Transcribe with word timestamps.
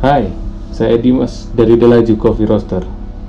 Hai, 0.00 0.32
saya 0.72 0.96
Dimas 0.96 1.52
dari 1.52 1.76
Delaju 1.76 2.16
Coffee 2.16 2.48
Roaster. 2.48 2.80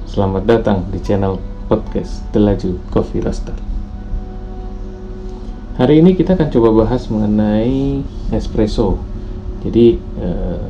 Selamat 0.07 0.47
datang 0.47 0.87
di 0.87 1.03
channel 1.03 1.35
podcast 1.67 2.23
Delaju 2.31 2.79
Coffee 2.87 3.19
Roaster. 3.19 3.51
Hari 5.75 5.99
ini 5.99 6.15
kita 6.15 6.39
akan 6.39 6.47
coba 6.47 6.87
bahas 6.87 7.11
mengenai 7.11 8.07
espresso. 8.31 9.03
Jadi 9.67 9.99
eh, 9.99 10.63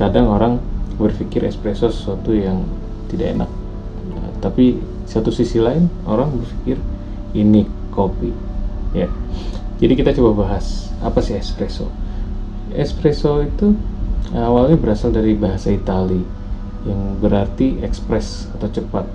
kadang 0.00 0.32
orang 0.32 0.64
berpikir 0.96 1.44
espresso 1.44 1.92
sesuatu 1.92 2.32
yang 2.32 2.64
tidak 3.12 3.36
enak, 3.36 3.50
Nah, 4.16 4.32
tapi 4.40 4.80
satu 5.04 5.28
sisi 5.28 5.60
lain 5.60 5.92
orang 6.08 6.40
berpikir 6.40 6.80
ini 7.36 7.68
kopi. 7.92 8.32
Ya, 8.96 9.12
jadi 9.76 9.92
kita 9.92 10.16
coba 10.16 10.48
bahas 10.48 10.88
apa 11.04 11.20
sih 11.20 11.36
espresso. 11.36 11.92
Espresso 12.72 13.44
itu 13.44 13.76
awalnya 14.42 14.74
berasal 14.74 15.14
dari 15.14 15.38
bahasa 15.38 15.70
Itali 15.70 16.18
yang 16.84 17.22
berarti 17.22 17.80
ekspres 17.80 18.50
atau 18.58 18.68
cepat 18.68 19.06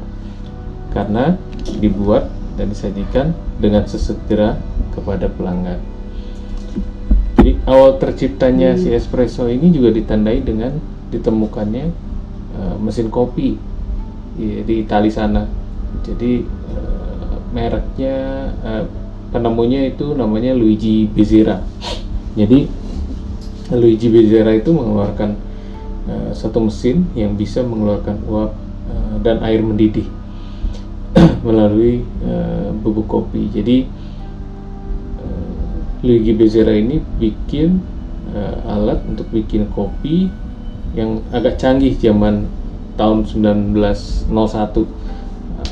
karena 0.95 1.37
dibuat 1.83 2.31
dan 2.55 2.71
disajikan 2.71 3.35
dengan 3.59 3.85
sesegera 3.85 4.57
kepada 4.95 5.27
pelanggan. 5.27 5.79
Jadi 7.39 7.55
awal 7.67 7.95
terciptanya 7.99 8.75
si 8.75 8.91
espresso 8.91 9.47
ini 9.47 9.71
juga 9.71 9.95
ditandai 9.95 10.43
dengan 10.43 10.75
ditemukannya 11.07 11.85
uh, 12.57 12.75
mesin 12.83 13.07
kopi 13.07 13.55
di, 14.35 14.63
di 14.67 14.75
Italia 14.83 15.13
sana. 15.13 15.43
Jadi 16.03 16.43
uh, 16.75 17.35
mereknya 17.55 18.15
uh, 18.59 18.83
penemunya 19.31 19.87
itu 19.87 20.11
namanya 20.17 20.51
Luigi 20.51 21.07
Bezzera. 21.07 21.63
Jadi 22.35 22.67
Luigi 23.69 24.09
Bezzera 24.09 24.49
itu 24.57 24.73
mengeluarkan 24.73 25.37
uh, 26.09 26.31
satu 26.33 26.65
mesin 26.65 27.05
yang 27.13 27.37
bisa 27.37 27.61
mengeluarkan 27.61 28.17
uap 28.25 28.51
uh, 28.89 29.15
dan 29.21 29.45
air 29.45 29.61
mendidih 29.61 30.09
melalui 31.45 32.01
uh, 32.25 32.73
bubuk 32.81 33.05
kopi. 33.05 33.45
Jadi 33.53 33.85
uh, 35.21 35.73
Luigi 36.01 36.33
Bezzera 36.33 36.73
ini 36.73 36.97
bikin 37.21 37.77
uh, 38.33 38.73
alat 38.73 39.05
untuk 39.05 39.29
bikin 39.29 39.69
kopi 39.69 40.33
yang 40.97 41.21
agak 41.29 41.61
canggih 41.61 41.93
zaman 41.93 42.49
tahun 42.97 43.23
1901 43.29 44.33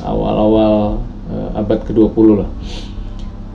awal-awal 0.06 1.02
uh, 1.34 1.50
abad 1.58 1.80
ke-20 1.84 2.28
lah. 2.46 2.50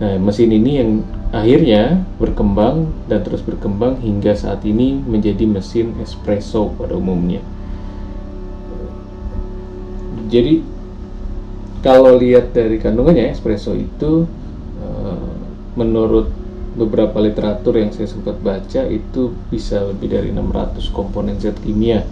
Nah, 0.03 0.19
mesin 0.19 0.51
ini 0.51 0.83
yang 0.83 0.91
akhirnya 1.33 2.05
berkembang 2.21 2.93
dan 3.09 3.25
terus 3.25 3.41
berkembang 3.41 3.99
hingga 4.05 4.37
saat 4.37 4.63
ini 4.69 5.01
menjadi 5.01 5.49
mesin 5.49 5.97
espresso 5.99 6.71
pada 6.77 6.93
umumnya. 6.93 7.41
Jadi 10.29 10.61
kalau 11.81 12.21
lihat 12.21 12.53
dari 12.53 12.77
kandungannya 12.77 13.33
espresso 13.33 13.73
itu 13.73 14.29
eh, 14.79 15.33
menurut 15.75 16.29
beberapa 16.73 17.21
literatur 17.21 17.77
yang 17.81 17.93
saya 17.93 18.09
sempat 18.09 18.41
baca 18.41 18.89
itu 18.89 19.33
bisa 19.53 19.85
lebih 19.85 20.09
dari 20.09 20.33
600 20.33 20.89
komponen 20.89 21.37
zat 21.37 21.57
kimia 21.61 22.05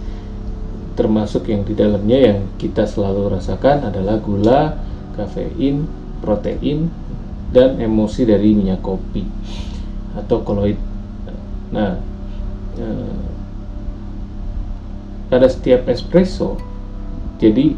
termasuk 1.01 1.47
yang 1.49 1.65
di 1.65 1.73
dalamnya 1.73 2.19
yang 2.29 2.39
kita 2.59 2.83
selalu 2.85 3.31
rasakan 3.31 3.89
adalah 3.89 4.19
gula, 4.19 4.77
kafein, 5.15 5.87
protein, 6.19 6.91
dan 7.51 7.77
emosi 7.77 8.23
dari 8.23 8.55
minyak 8.55 8.79
kopi 8.79 9.27
atau 10.15 10.43
koloid. 10.43 10.79
Nah, 11.71 11.99
eh, 12.79 13.23
pada 15.31 15.47
setiap 15.47 15.87
espresso, 15.87 16.59
jadi 17.39 17.75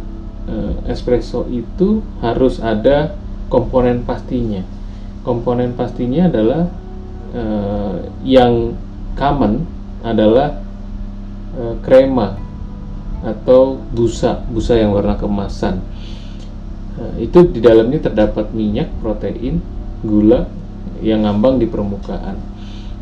eh, 0.49 0.73
espresso 0.89 1.45
itu 1.49 2.01
harus 2.21 2.57
ada 2.57 3.13
komponen 3.49 4.01
pastinya. 4.01 4.65
Komponen 5.21 5.77
pastinya 5.77 6.25
adalah 6.25 6.69
eh, 7.33 7.97
yang 8.25 8.73
common 9.13 9.65
adalah 10.01 10.57
eh, 11.53 11.75
krema 11.85 12.37
atau 13.23 13.79
busa, 13.95 14.43
busa 14.51 14.75
yang 14.75 14.91
warna 14.91 15.15
kemasan. 15.15 15.79
Nah, 16.93 17.13
itu 17.17 17.39
di 17.49 17.59
dalamnya 17.59 18.05
terdapat 18.05 18.53
minyak, 18.53 18.89
protein, 19.01 19.59
gula 20.05 20.45
yang 21.01 21.25
ngambang 21.25 21.57
di 21.57 21.65
permukaan. 21.65 22.37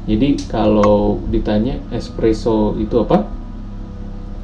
Jadi 0.08 0.40
kalau 0.50 1.22
ditanya 1.30 1.78
espresso 1.94 2.74
itu 2.80 2.96
apa? 3.04 3.28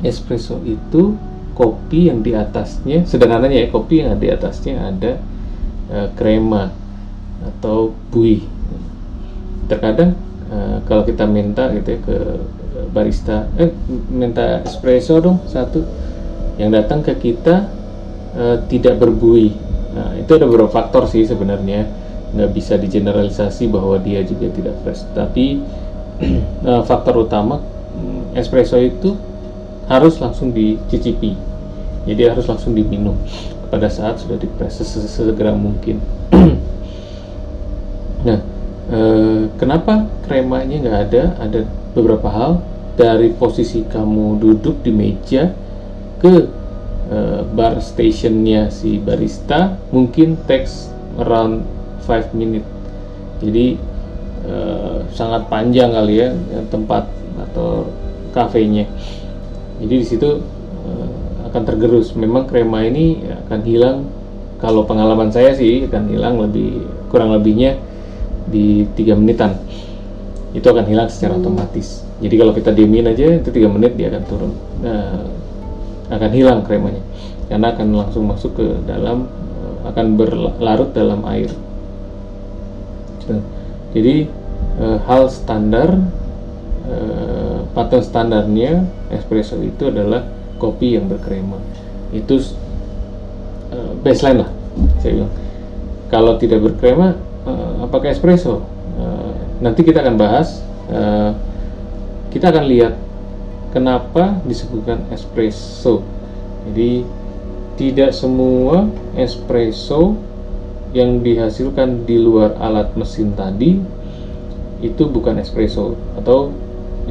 Espresso 0.06 0.62
itu 0.68 1.18
kopi 1.58 2.14
yang 2.14 2.22
di 2.22 2.38
atasnya, 2.38 3.02
sederhananya 3.10 3.66
ya 3.66 3.68
kopi 3.74 4.06
yang 4.06 4.22
di 4.22 4.30
atasnya 4.30 4.94
ada 4.94 5.18
krema 6.14 6.70
atau 7.42 7.96
buih. 8.12 8.44
Terkadang 9.66 10.14
uh, 10.52 10.80
kalau 10.86 11.04
kita 11.04 11.26
minta 11.26 11.72
gitu 11.74 11.98
ya 11.98 12.00
ke 12.04 12.18
barista, 12.94 13.50
eh 13.58 13.74
minta 14.12 14.62
espresso 14.62 15.18
dong 15.18 15.42
satu, 15.50 15.82
yang 16.62 16.70
datang 16.70 17.02
ke 17.02 17.18
kita 17.18 17.68
uh, 18.38 18.58
tidak 18.70 19.02
berbuih. 19.02 19.52
Nah 19.98 20.14
itu 20.16 20.32
ada 20.38 20.46
beberapa 20.46 20.70
faktor 20.70 21.10
sih 21.10 21.26
sebenarnya 21.26 21.90
nggak 22.38 22.52
bisa 22.54 22.78
digeneralisasi 22.78 23.68
bahwa 23.68 23.98
dia 23.98 24.22
juga 24.22 24.48
tidak 24.54 24.78
fresh. 24.86 25.04
Tapi 25.12 25.60
uh, 26.64 26.84
faktor 26.90 27.26
utama 27.26 27.60
espresso 28.38 28.78
itu 28.78 29.18
harus 29.90 30.22
langsung 30.22 30.54
dicicipi. 30.54 31.34
Jadi 32.08 32.22
harus 32.24 32.46
langsung 32.48 32.78
diminum 32.78 33.18
pada 33.68 33.92
saat 33.92 34.24
sudah 34.24 34.40
dipres 34.40 34.80
sesegera 34.80 35.52
mungkin. 35.52 36.00
nah, 38.28 38.40
eh, 38.92 39.42
kenapa 39.60 40.08
kremanya 40.24 40.80
nggak 40.80 40.98
ada? 41.12 41.24
Ada 41.44 41.60
beberapa 41.92 42.32
hal 42.32 42.64
dari 42.96 43.36
posisi 43.36 43.84
kamu 43.84 44.40
duduk 44.40 44.82
di 44.82 44.92
meja 44.92 45.52
ke 46.24 46.48
uh, 47.12 47.42
bar 47.56 47.80
stationnya 47.80 48.72
si 48.72 49.00
barista 49.00 49.76
mungkin 49.92 50.36
takes 50.48 50.92
around 51.20 51.64
5 52.06 52.32
minute. 52.36 52.66
Jadi 53.44 53.78
uh, 54.48 55.04
sangat 55.14 55.46
panjang 55.52 55.94
kali 55.94 56.24
ya 56.24 56.30
tempat 56.72 57.10
atau 57.38 57.90
kafenya. 58.32 58.86
Jadi 59.78 59.94
di 59.94 60.06
situ 60.06 60.42
uh, 60.88 61.10
akan 61.52 61.64
tergerus. 61.64 62.14
Memang 62.18 62.48
krema 62.48 62.86
ini 62.86 63.24
akan 63.48 63.60
hilang. 63.64 63.98
Kalau 64.58 64.90
pengalaman 64.90 65.30
saya 65.30 65.54
sih 65.54 65.86
akan 65.86 66.10
hilang 66.10 66.42
lebih 66.42 66.82
kurang 67.14 67.30
lebihnya 67.30 67.78
di 68.50 68.90
tiga 68.98 69.14
menitan. 69.14 69.54
Itu 70.58 70.74
akan 70.74 70.86
hilang 70.90 71.14
secara 71.14 71.38
otomatis. 71.38 72.02
Jadi 72.18 72.34
kalau 72.34 72.50
kita 72.58 72.74
diemin 72.74 73.06
aja 73.06 73.38
itu 73.38 73.54
tiga 73.54 73.70
menit 73.70 73.94
dia 73.94 74.10
akan 74.10 74.24
turun. 74.26 74.52
Nah, 74.82 75.30
akan 76.08 76.30
hilang 76.32 76.60
kremanya. 76.64 77.04
Karena 77.48 77.72
akan 77.72 77.88
langsung 77.96 78.28
masuk 78.28 78.60
ke 78.60 78.68
dalam 78.84 79.28
akan 79.88 80.06
berlarut 80.20 80.92
dalam 80.92 81.24
air. 81.32 81.48
Jadi 83.96 84.28
e, 84.80 84.86
hal 85.08 85.32
standar 85.32 85.96
e, 86.88 86.96
pattern 87.72 88.04
standarnya 88.04 88.84
espresso 89.12 89.56
itu 89.64 89.88
adalah 89.88 90.28
kopi 90.60 91.00
yang 91.00 91.08
berkrema. 91.08 91.60
Itu 92.12 92.40
baseline 94.04 94.44
lah 94.44 94.50
saya 95.00 95.24
bilang. 95.24 95.34
Kalau 96.08 96.40
tidak 96.40 96.64
berkrema 96.64 97.16
apakah 97.84 98.12
espresso? 98.12 98.64
Nanti 99.60 99.84
kita 99.84 100.04
akan 100.04 100.16
bahas 100.16 100.64
kita 102.32 102.52
akan 102.52 102.64
lihat 102.68 102.94
kenapa 103.72 104.40
disebutkan 104.48 105.08
espresso. 105.12 106.04
Jadi 106.70 107.04
tidak 107.78 108.12
semua 108.12 108.90
espresso 109.14 110.18
yang 110.96 111.22
dihasilkan 111.22 112.08
di 112.08 112.18
luar 112.18 112.58
alat 112.58 112.96
mesin 112.98 113.36
tadi 113.38 113.78
itu 114.82 115.04
bukan 115.10 115.38
espresso 115.42 115.96
atau 116.18 116.54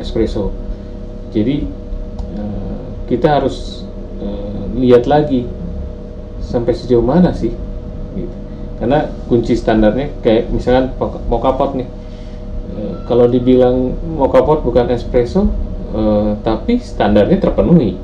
espresso. 0.00 0.52
Jadi 1.30 1.66
eh, 2.36 2.84
kita 3.08 3.40
harus 3.40 3.86
eh, 4.20 4.64
lihat 4.80 5.08
lagi 5.08 5.46
sampai 6.42 6.72
sejauh 6.72 7.04
mana 7.04 7.32
sih. 7.32 7.52
Gitu. 8.16 8.36
Karena 8.76 9.08
kunci 9.28 9.56
standarnya 9.56 10.12
kayak 10.20 10.52
misalkan 10.52 10.92
mau 11.32 11.40
kapot 11.40 11.72
nih 11.72 11.88
kalau 13.06 13.30
dibilang 13.30 13.94
mau 14.18 14.28
kapot 14.28 14.60
bukan 14.60 14.90
espresso 14.90 15.48
uh, 15.96 16.30
tapi 16.44 16.76
standarnya 16.76 17.40
terpenuhi. 17.40 17.96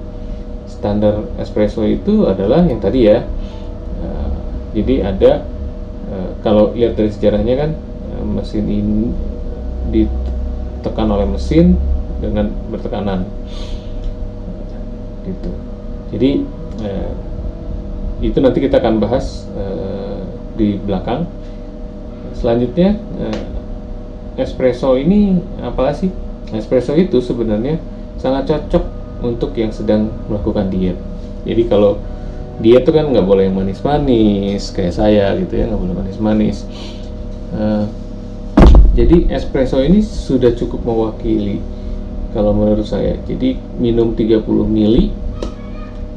Standar 0.65 1.29
espresso 1.37 1.85
itu 1.85 2.25
adalah 2.25 2.65
yang 2.65 2.81
tadi 2.81 3.07
ya. 3.07 3.21
Uh, 4.01 4.33
jadi 4.73 5.13
ada 5.13 5.33
uh, 6.09 6.31
kalau 6.41 6.73
lihat 6.73 6.97
dari 6.97 7.13
sejarahnya 7.13 7.55
kan 7.55 7.71
uh, 8.17 8.25
mesin 8.25 8.65
ini 8.67 9.13
ditekan 9.93 11.13
oleh 11.13 11.29
mesin 11.29 11.77
dengan 12.19 12.49
bertekanan. 12.73 13.29
Gitu. 15.23 15.51
Jadi 16.17 16.31
uh, 16.83 17.13
itu 18.23 18.39
nanti 18.39 18.59
kita 18.63 18.81
akan 18.81 19.03
bahas 19.03 19.47
uh, 19.55 20.23
di 20.57 20.81
belakang. 20.81 21.29
Selanjutnya 22.35 22.99
uh, 23.23 23.43
espresso 24.41 24.99
ini 24.99 25.39
apa 25.63 25.95
sih 25.95 26.11
espresso 26.51 26.99
itu 26.99 27.23
sebenarnya 27.23 27.79
sangat 28.19 28.51
cocok 28.51 28.85
untuk 29.23 29.55
yang 29.55 29.71
sedang 29.71 30.11
melakukan 30.27 30.69
diet. 30.69 30.99
Jadi 31.47 31.63
kalau 31.71 32.03
diet 32.59 32.83
itu 32.83 32.91
kan 32.91 33.11
nggak 33.11 33.27
boleh 33.27 33.47
manis-manis 33.49 34.75
kayak 34.75 34.95
saya 34.95 35.35
gitu 35.39 35.55
ya 35.63 35.71
nggak 35.71 35.81
boleh 35.81 35.95
manis-manis. 35.97 36.67
Uh, 37.55 37.87
jadi 38.93 39.33
espresso 39.33 39.81
ini 39.81 40.05
sudah 40.05 40.53
cukup 40.53 40.85
mewakili 40.85 41.63
kalau 42.37 42.53
menurut 42.53 42.85
saya. 42.85 43.17
Jadi 43.25 43.57
minum 43.81 44.13
30 44.13 44.45
mili 44.69 45.09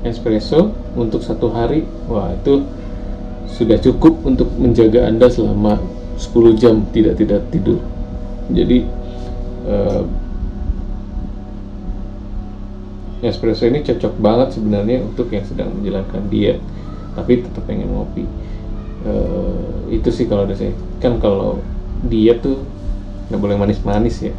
espresso 0.06 0.76
untuk 0.94 1.26
satu 1.26 1.50
hari 1.50 1.82
wah 2.06 2.30
itu 2.36 2.62
sudah 3.50 3.80
cukup 3.80 4.20
untuk 4.28 4.52
menjaga 4.60 5.08
anda 5.08 5.32
selama 5.32 5.80
10 6.20 6.60
jam 6.62 6.84
tidak 6.92 7.16
tidak 7.18 7.42
tidur. 7.50 7.80
Jadi 8.52 8.86
uh, 9.66 10.04
espresso 13.26 13.66
ini 13.66 13.82
cocok 13.82 14.14
banget 14.22 14.60
sebenarnya 14.60 15.02
untuk 15.02 15.34
yang 15.34 15.46
sedang 15.46 15.74
menjalankan 15.74 16.30
diet 16.30 16.62
tapi 17.16 17.40
tetap 17.42 17.64
pengen 17.64 17.90
ngopi. 17.96 18.28
Uh, 19.06 19.88
itu 19.88 20.12
sih 20.12 20.28
kalau 20.28 20.44
ada 20.44 20.58
saya. 20.58 20.76
Kan 21.00 21.24
kalau 21.24 21.64
diet 22.06 22.44
tuh 22.44 22.60
nggak 23.32 23.42
boleh 23.42 23.56
manis-manis 23.58 24.20
ya. 24.20 24.34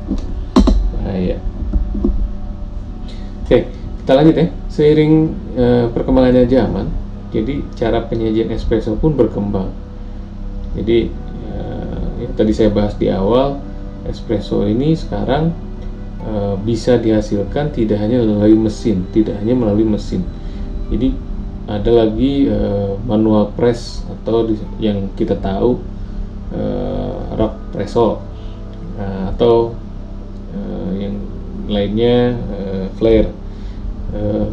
Bahaya. 1.00 1.40
Oke 3.42 3.66
kita 4.02 4.12
lanjut 4.14 4.36
ya. 4.38 4.46
Seiring 4.70 5.14
uh, 5.56 5.84
perkembangannya 5.90 6.46
zaman 6.46 6.86
jadi 7.34 7.58
cara 7.74 8.06
penyajian 8.06 8.54
espresso 8.54 8.94
pun 8.94 9.18
berkembang. 9.18 9.68
Jadi 10.78 11.10
uh, 11.52 12.06
yang 12.22 12.32
tadi 12.38 12.52
saya 12.54 12.70
bahas 12.70 12.94
di 12.94 13.10
awal 13.10 13.58
espresso 14.08 14.64
ini 14.66 14.94
sekarang 14.94 15.66
Eh, 16.26 16.56
bisa 16.66 16.98
dihasilkan 16.98 17.70
tidak 17.70 18.02
hanya 18.02 18.18
melalui 18.18 18.58
mesin, 18.58 19.06
tidak 19.14 19.38
hanya 19.38 19.54
melalui 19.54 19.86
mesin. 19.86 20.26
Jadi 20.90 21.14
ada 21.66 21.90
lagi 22.02 22.46
uh, 22.46 22.94
manual 23.06 23.50
press 23.54 24.06
atau 24.06 24.46
di, 24.46 24.54
yang 24.78 25.10
kita 25.18 25.34
tahu 25.38 25.82
uh, 26.54 27.14
rock 27.34 27.58
presso 27.74 28.22
uh, 28.98 29.34
atau 29.34 29.74
uh, 30.54 30.90
yang 30.98 31.14
lainnya 31.70 32.38
uh, 32.38 32.86
flare. 32.98 33.30
Uh, 34.10 34.50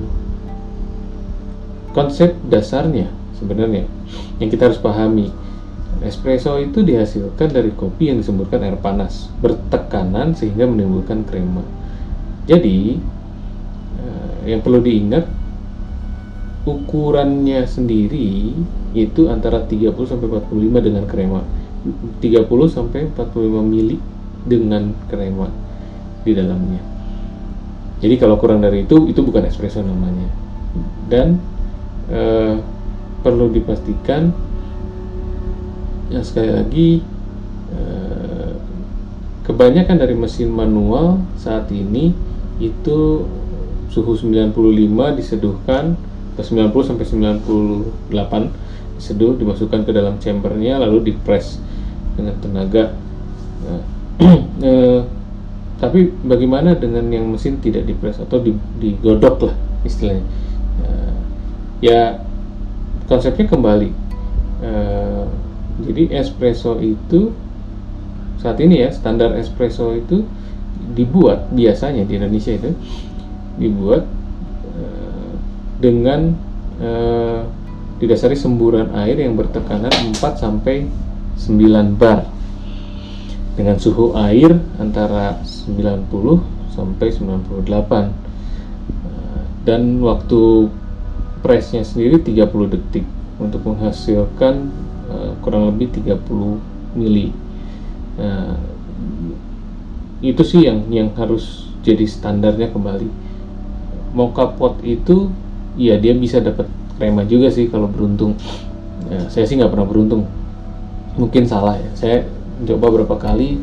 konsep 1.94 2.38
dasarnya 2.50 3.09
sebenarnya 3.38 3.89
yang 4.38 4.50
kita 4.50 4.69
harus 4.69 4.81
pahami 4.81 5.33
Espresso 6.03 6.59
itu 6.59 6.83
dihasilkan 6.83 7.47
dari 7.55 7.71
kopi 7.71 8.11
yang 8.11 8.19
disemburkan 8.19 8.59
air 8.59 8.75
panas 8.75 9.31
bertekanan 9.39 10.35
sehingga 10.35 10.67
menimbulkan 10.67 11.23
krema. 11.23 11.63
Jadi 12.44 13.00
eh, 14.03 14.51
yang 14.51 14.59
perlu 14.59 14.83
diingat 14.83 15.23
ukurannya 16.67 17.63
sendiri 17.63 18.51
itu 18.91 19.31
antara 19.31 19.63
30 19.63 19.95
sampai 19.95 20.27
45 20.27 20.83
dengan 20.83 21.03
krema. 21.07 21.41
30 22.19 22.51
sampai 22.67 23.07
45 23.11 23.63
mili 23.63 23.95
dengan 24.44 24.91
krema 25.07 25.47
di 26.27 26.31
dalamnya. 26.35 26.83
Jadi 28.03 28.15
kalau 28.19 28.35
kurang 28.35 28.59
dari 28.59 28.83
itu 28.83 29.07
itu 29.07 29.23
bukan 29.23 29.47
espresso 29.47 29.79
namanya. 29.79 30.27
Dan 31.07 31.39
eh, 32.11 32.59
perlu 33.23 33.47
dipastikan 33.47 34.35
ya 36.13 36.21
sekali 36.21 36.54
lagi 36.54 36.89
eh, 37.74 38.54
kebanyakan 39.50 39.98
dari 39.98 40.13
mesin 40.13 40.54
manual 40.54 41.25
saat 41.42 41.65
ini 41.74 42.13
itu 42.62 43.25
suhu 43.89 44.13
95 44.13 44.54
diseduhkan 45.18 45.98
ke 46.38 46.42
90 46.45 46.69
sampai 46.86 47.06
98 48.13 48.98
diseduh 48.98 49.33
dimasukkan 49.42 49.83
ke 49.83 49.92
dalam 49.92 50.21
chambernya 50.21 50.77
lalu 50.81 51.13
dipres 51.13 51.57
dengan 52.13 52.38
tenaga. 52.39 52.94
Nah, 53.65 53.81
eh, 54.69 55.01
tapi 55.81 56.13
bagaimana 56.24 56.77
dengan 56.77 57.10
yang 57.10 57.25
mesin 57.27 57.57
tidak 57.60 57.89
dipres 57.89 58.21
atau 58.21 58.39
digodok 58.80 59.50
lah 59.50 59.56
istilahnya? 59.83 60.24
Eh, 60.86 61.13
ya 61.89 62.21
konsepnya 63.10 63.50
kembali. 63.50 63.89
Eh, 64.63 65.25
jadi 65.81 66.21
espresso 66.21 66.77
itu 66.77 67.33
saat 68.37 68.61
ini 68.61 68.85
ya 68.85 68.89
standar 68.93 69.33
espresso 69.39 69.95
itu 69.97 70.21
dibuat 70.93 71.49
biasanya 71.49 72.05
di 72.05 72.19
Indonesia 72.19 72.53
itu 72.53 72.75
dibuat 73.57 74.05
uh, 74.77 75.33
dengan 75.81 76.37
uh, 76.77 77.41
didasari 77.97 78.35
semburan 78.35 78.93
air 78.99 79.17
yang 79.23 79.39
bertekanan 79.39 79.93
4 80.11 80.19
sampai 80.35 80.85
9 81.39 81.95
bar. 81.97 82.27
Dengan 83.53 83.77
suhu 83.77 84.17
air 84.17 84.57
antara 84.81 85.39
90 85.45 86.09
sampai 86.73 87.07
98 87.13 87.69
uh, 87.69 88.09
dan 89.63 90.01
waktu 90.01 90.67
pressnya 91.45 91.85
sendiri 91.85 92.17
30 92.17 92.73
detik 92.73 93.05
untuk 93.37 93.61
menghasilkan 93.63 94.73
Eh, 94.73 94.92
kurang 95.41 95.74
lebih 95.74 95.89
30 96.03 96.59
mili. 96.97 97.33
Nah, 98.19 98.57
itu 100.24 100.41
sih 100.45 100.63
yang 100.63 100.88
yang 100.88 101.09
harus 101.18 101.68
jadi 101.83 102.07
standarnya 102.07 102.71
kembali. 102.71 103.09
Mocha 104.13 104.53
pot 104.53 104.80
itu 104.85 105.33
ya 105.75 105.97
dia 105.97 106.13
bisa 106.13 106.38
dapat 106.38 106.69
krema 106.95 107.25
juga 107.25 107.50
sih 107.50 107.68
kalau 107.68 107.89
beruntung. 107.89 108.38
Ya, 109.09 109.27
saya 109.27 109.44
sih 109.50 109.59
nggak 109.59 109.74
pernah 109.74 109.88
beruntung. 109.89 110.24
Mungkin 111.19 111.44
salah 111.50 111.75
ya. 111.75 111.89
Saya 111.97 112.18
coba 112.63 112.94
berapa 112.94 113.15
kali 113.19 113.59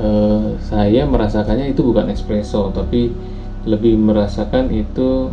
uh, 0.00 0.58
saya 0.64 1.06
merasakannya 1.06 1.70
itu 1.76 1.86
bukan 1.86 2.10
espresso 2.10 2.72
tapi 2.74 3.14
lebih 3.64 3.96
merasakan 3.96 4.68
itu 4.74 5.30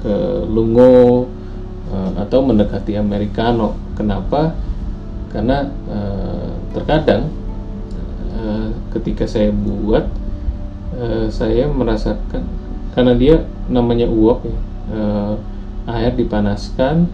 ke 0.00 0.14
lungo 0.48 1.28
uh, 1.92 2.10
atau 2.18 2.42
mendekati 2.42 2.96
americano. 2.96 3.76
Kenapa 3.94 4.56
karena 5.30 5.70
uh, 5.86 6.50
terkadang 6.74 7.30
uh, 8.34 8.70
ketika 8.94 9.24
saya 9.30 9.54
buat 9.54 10.10
uh, 10.98 11.26
saya 11.30 11.70
merasakan 11.70 12.42
karena 12.94 13.12
dia 13.14 13.36
namanya 13.70 14.10
uap 14.10 14.42
ya 14.42 14.58
uh, 14.90 15.34
air 15.90 16.12
dipanaskan 16.14 17.06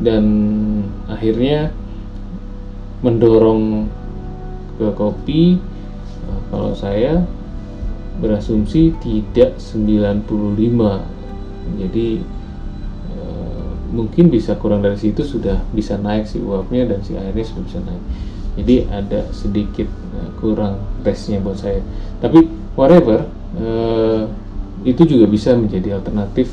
dan 0.00 0.24
akhirnya 1.12 1.68
mendorong 3.04 3.84
ke 4.80 4.88
kopi 4.96 5.60
kalau 6.48 6.72
saya 6.72 7.20
berasumsi 8.20 8.96
tidak 9.00 9.60
95 9.60 10.24
jadi 11.80 12.08
mungkin 13.90 14.30
bisa 14.30 14.54
kurang 14.56 14.86
dari 14.86 14.96
situ 14.96 15.26
sudah 15.26 15.58
bisa 15.74 15.98
naik 15.98 16.30
si 16.30 16.38
uapnya 16.38 16.86
dan 16.86 17.02
si 17.02 17.18
airnya 17.18 17.44
sudah 17.44 17.62
bisa 17.66 17.78
naik. 17.82 18.02
Jadi 18.58 18.76
ada 18.90 19.20
sedikit 19.30 19.88
uh, 20.14 20.30
kurang 20.38 20.78
tesnya 21.02 21.42
buat 21.42 21.58
saya. 21.58 21.82
Tapi 22.22 22.46
whatever 22.74 23.26
uh, 23.58 24.26
itu 24.86 25.02
juga 25.04 25.26
bisa 25.28 25.54
menjadi 25.54 26.00
alternatif 26.00 26.50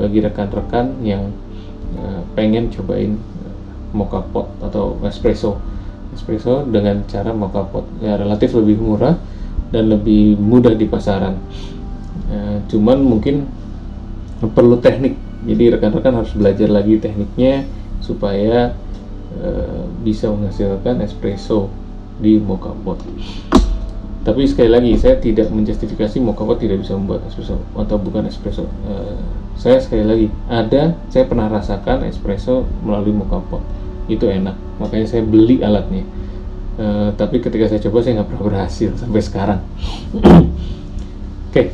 bagi 0.00 0.18
rekan-rekan 0.24 0.98
yang 1.04 1.30
uh, 2.00 2.20
pengen 2.32 2.72
cobain 2.72 3.16
uh, 3.16 3.54
mocha 3.92 4.24
pot 4.32 4.48
atau 4.64 4.96
espresso. 5.04 5.60
Espresso 6.12 6.64
dengan 6.68 7.04
cara 7.08 7.32
mocha 7.32 7.64
pot 7.64 7.88
ya 8.04 8.16
relatif 8.20 8.52
lebih 8.56 8.76
murah 8.80 9.16
dan 9.72 9.88
lebih 9.88 10.36
mudah 10.36 10.76
di 10.76 10.84
pasaran. 10.88 11.36
Uh, 12.32 12.60
cuman 12.68 13.00
mungkin 13.00 13.48
perlu 14.42 14.82
teknik 14.82 15.21
jadi 15.42 15.74
rekan-rekan 15.74 16.14
harus 16.22 16.32
belajar 16.38 16.70
lagi 16.70 17.02
tekniknya 17.02 17.66
supaya 17.98 18.78
uh, 19.38 19.86
bisa 20.02 20.30
menghasilkan 20.30 21.02
espresso 21.02 21.66
di 22.22 22.38
mocha 22.38 22.70
pot. 22.86 23.02
Tapi 24.22 24.46
sekali 24.46 24.70
lagi 24.70 24.94
saya 24.94 25.18
tidak 25.18 25.50
menjustifikasi 25.50 26.22
mocha 26.22 26.46
pot 26.46 26.62
tidak 26.62 26.86
bisa 26.86 26.94
membuat 26.94 27.26
espresso 27.26 27.58
atau 27.74 27.96
bukan 27.98 28.30
espresso. 28.30 28.70
Uh, 28.86 29.18
saya 29.58 29.82
sekali 29.82 30.04
lagi 30.06 30.26
ada 30.46 30.94
saya 31.10 31.26
pernah 31.26 31.50
rasakan 31.50 32.06
espresso 32.06 32.62
melalui 32.86 33.10
mocha 33.10 33.42
pot. 33.42 33.62
Itu 34.06 34.30
enak 34.30 34.54
makanya 34.78 35.10
saya 35.10 35.26
beli 35.26 35.58
alatnya. 35.58 36.06
Uh, 36.78 37.10
tapi 37.18 37.42
ketika 37.42 37.66
saya 37.68 37.82
coba 37.82 38.00
saya 38.00 38.22
nggak 38.22 38.30
pernah 38.30 38.44
berhasil 38.46 38.90
sampai 38.94 39.22
sekarang. 39.22 39.60
Oke. 41.50 41.52
Okay. 41.52 41.66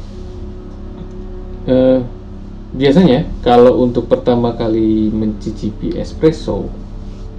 uh, 1.68 2.00
biasanya 2.72 3.25
kalau 3.40 3.80
untuk 3.80 4.10
pertama 4.12 4.52
kali 4.52 5.08
mencicipi 5.08 5.96
espresso 5.96 6.68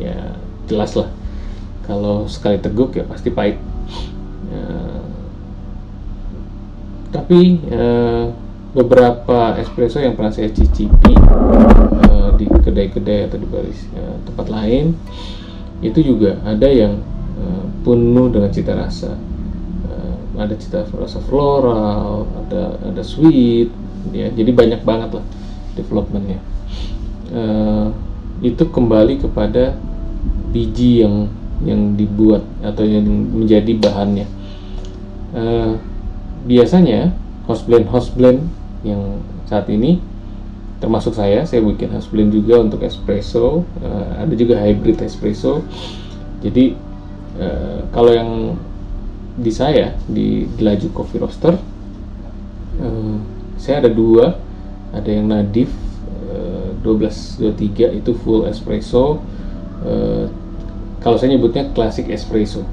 ya 0.01 0.33
jelas 0.65 0.97
lah 0.97 1.09
kalau 1.89 2.29
sekali 2.29 2.61
teguk 2.61 2.93
ya 2.93 3.03
pasti 3.09 3.33
pahit. 3.33 3.57
Uh, 4.53 5.01
tapi 7.09 7.57
uh, 7.73 8.29
beberapa 8.77 9.57
espresso 9.57 9.97
yang 9.97 10.13
pernah 10.13 10.29
saya 10.29 10.53
cicipi 10.53 11.17
uh, 11.17 12.37
di 12.37 12.45
kedai-kedai 12.45 13.25
atau 13.25 13.41
di 13.41 13.49
baris 13.49 13.89
uh, 13.97 14.21
tempat 14.29 14.45
lain 14.53 14.93
itu 15.81 16.05
juga 16.05 16.37
ada 16.45 16.69
yang 16.69 17.01
uh, 17.41 17.65
penuh 17.81 18.29
dengan 18.29 18.53
cita 18.53 18.77
rasa. 18.77 19.17
Uh, 19.89 20.13
ada 20.37 20.53
cita 20.53 20.85
rasa 20.93 21.17
floral 21.25 22.29
ada 22.45 22.77
ada 22.85 23.01
sweet 23.01 23.73
ya 24.15 24.27
jadi 24.33 24.51
banyak 24.51 24.81
banget 24.83 25.19
lah 25.19 25.25
developmentnya. 25.77 26.39
Uh, 27.29 27.93
itu 28.41 28.63
kembali 28.67 29.21
kepada 29.21 29.75
biji 30.49 31.03
yang 31.05 31.29
yang 31.59 31.93
dibuat 31.99 32.43
atau 32.63 32.87
yang 32.87 33.05
menjadi 33.05 33.75
bahannya. 33.75 34.27
Uh, 35.35 35.77
biasanya 36.47 37.11
host 37.45 37.67
blend 37.67 37.85
host 37.91 38.15
blend 38.15 38.47
yang 38.81 39.19
saat 39.45 39.67
ini 39.67 39.99
termasuk 40.79 41.11
saya 41.11 41.43
saya 41.43 41.59
bikin 41.59 41.91
house 41.91 42.07
blend 42.07 42.31
juga 42.31 42.63
untuk 42.63 42.79
espresso 42.87 43.67
uh, 43.83 44.09
ada 44.15 44.33
juga 44.33 44.55
hybrid 44.57 45.03
espresso. 45.03 45.61
Jadi 46.39 46.73
uh, 47.37 47.83
kalau 47.91 48.15
yang 48.15 48.55
di 49.39 49.51
saya 49.51 49.95
di, 50.07 50.47
di 50.47 50.61
laju 50.63 50.87
coffee 50.95 51.19
roaster 51.19 51.53
uh, 52.79 53.17
saya 53.59 53.85
ada 53.85 53.91
dua. 53.91 54.39
Ada 54.89 55.21
yang 55.21 55.29
nadif 55.29 55.69
uh, 56.33 56.73
1223 56.81 58.01
itu 58.01 58.11
full 58.25 58.49
espresso. 58.49 59.21
Uh, 59.85 60.25
kalau 61.03 61.21
saya 61.21 61.37
nyebutnya 61.37 61.69
klasik 61.77 62.09
espresso. 62.09 62.65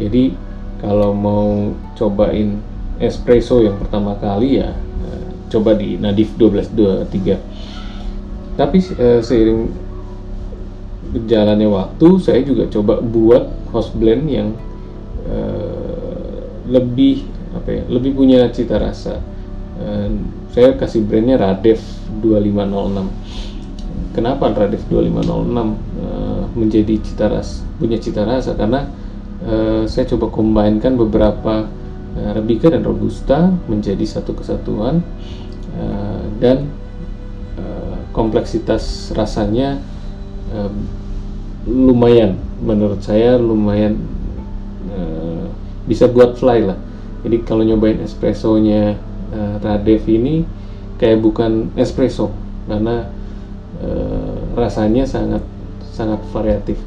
Jadi 0.00 0.32
kalau 0.80 1.12
mau 1.12 1.74
cobain 1.98 2.62
espresso 3.02 3.62
yang 3.62 3.78
pertama 3.78 4.16
kali 4.16 4.62
ya 4.62 4.72
coba 5.48 5.72
di 5.74 5.96
Nadif 5.96 6.36
1223 6.36 8.60
tapi 8.60 8.78
seiring 9.24 9.72
berjalannya 11.08 11.68
waktu 11.72 12.08
saya 12.20 12.44
juga 12.44 12.68
coba 12.68 13.00
buat 13.00 13.48
house 13.72 13.88
blend 13.96 14.28
yang 14.28 14.52
lebih 16.68 17.24
apa 17.56 17.80
ya 17.80 17.82
lebih 17.88 18.12
punya 18.12 18.44
cita 18.52 18.76
rasa 18.76 19.24
saya 20.50 20.74
kasih 20.74 21.06
brandnya 21.06 21.38
Radev 21.38 21.78
2506 22.18 23.38
kenapa 24.18 24.50
Radev 24.50 24.82
2506 24.90 25.30
uh, 25.30 25.70
menjadi 26.58 26.94
cita 26.98 27.30
rasa 27.30 27.62
punya 27.78 27.98
cita 28.02 28.26
rasa? 28.26 28.58
Karena 28.58 28.90
uh, 29.46 29.86
saya 29.86 30.10
coba 30.10 30.34
kombinkan 30.34 30.98
beberapa 30.98 31.70
Arabica 32.18 32.66
dan 32.66 32.82
Robusta 32.82 33.54
menjadi 33.70 34.02
satu 34.02 34.34
kesatuan 34.34 35.06
uh, 35.78 36.24
dan 36.42 36.66
uh, 37.54 38.02
kompleksitas 38.10 39.14
rasanya 39.14 39.78
uh, 40.50 40.72
lumayan. 41.70 42.34
Menurut 42.58 43.06
saya 43.06 43.38
lumayan 43.38 44.18
bisa 45.88 46.04
buat 46.04 46.36
fly 46.36 46.68
lah. 46.68 46.76
Jadi 47.24 47.48
kalau 47.48 47.64
nyobain 47.64 47.96
espressonya 48.04 49.00
uh, 49.32 49.56
Radev 49.60 50.02
ini 50.08 50.44
kayak 50.98 51.22
bukan 51.22 51.72
espresso 51.78 52.32
karena 52.66 53.08
uh, 53.80 54.36
rasanya 54.58 55.08
sangat 55.08 55.42
sangat 55.92 56.20
variatif 56.34 56.78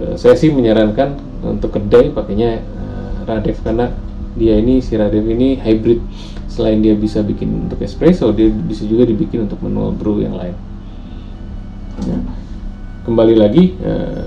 uh, 0.00 0.14
saya 0.14 0.34
sih 0.38 0.50
menyarankan 0.50 1.18
untuk 1.42 1.74
kedai 1.76 2.12
pakainya 2.14 2.62
uh, 2.62 3.26
Radev 3.26 3.58
karena 3.60 3.90
dia 4.32 4.56
ini 4.56 4.80
si 4.80 4.96
Radev 4.96 5.28
ini 5.28 5.60
hybrid 5.60 6.00
selain 6.52 6.84
dia 6.84 6.92
bisa 6.92 7.24
bikin 7.24 7.68
untuk 7.68 7.80
espresso 7.80 8.28
dia 8.32 8.52
bisa 8.52 8.84
juga 8.84 9.08
dibikin 9.08 9.48
untuk 9.48 9.60
manual 9.64 9.96
brew 9.96 10.20
yang 10.20 10.36
lain 10.36 10.56
ya. 12.04 12.18
kembali 13.08 13.34
lagi 13.40 13.72
eh, 13.80 14.24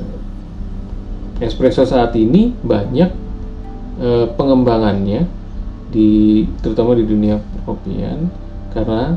espresso 1.46 1.86
saat 1.86 2.18
ini 2.18 2.50
banyak 2.66 3.10
eh, 4.02 4.26
pengembangannya 4.34 5.30
di 5.96 6.44
terutama 6.60 6.92
di 6.92 7.08
dunia 7.08 7.40
perkopian 7.40 8.28
karena 8.76 9.16